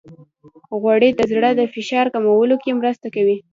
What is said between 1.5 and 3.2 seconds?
د فشار کمولو کې مرسته